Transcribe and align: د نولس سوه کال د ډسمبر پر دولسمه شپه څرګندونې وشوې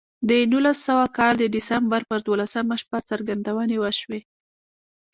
د 0.29 0.31
نولس 0.51 0.77
سوه 0.87 1.05
کال 1.17 1.33
د 1.39 1.43
ډسمبر 1.55 2.01
پر 2.09 2.19
دولسمه 2.27 2.75
شپه 2.81 2.99
څرګندونې 3.09 3.77
وشوې 3.79 4.21